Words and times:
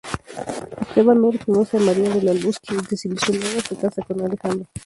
Esteban 0.87 1.21
no 1.21 1.29
reconoce 1.29 1.77
a 1.77 1.79
María 1.79 2.09
de 2.09 2.23
la 2.23 2.33
Luz 2.33 2.57
quien 2.59 2.81
desilusionada 2.89 3.61
se 3.61 3.75
casa 3.75 4.01
con 4.01 4.19
Alejandro. 4.25 4.67